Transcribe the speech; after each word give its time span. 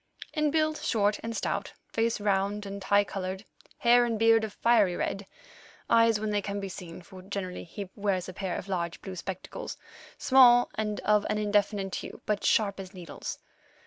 In 0.33 0.49
build 0.49 0.79
short 0.81 1.19
and 1.21 1.37
stout, 1.37 1.73
face 1.93 2.19
round 2.19 2.65
and 2.65 2.83
high 2.83 3.03
coloured, 3.03 3.45
hair 3.77 4.03
and 4.03 4.17
beard 4.17 4.43
of 4.43 4.53
a 4.55 4.55
fiery 4.55 4.95
red, 4.95 5.27
eyes, 5.91 6.19
when 6.19 6.31
they 6.31 6.41
can 6.41 6.59
be 6.59 6.69
seen—for 6.69 7.21
generally 7.21 7.63
he 7.63 7.87
wears 7.95 8.27
a 8.27 8.33
pair 8.33 8.57
of 8.57 8.67
large 8.67 8.99
blue 9.03 9.15
spectacles—small 9.15 10.71
and 10.73 11.01
of 11.01 11.23
an 11.29 11.37
indefinite 11.37 11.93
hue, 11.93 12.19
but 12.25 12.43
sharp 12.43 12.79
as 12.79 12.95
needles. 12.95 13.37